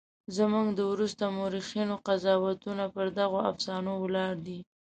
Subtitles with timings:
[0.37, 4.59] زموږ د وروسته مورخینو قضاوتونه پر دغو افسانو ولاړ دي.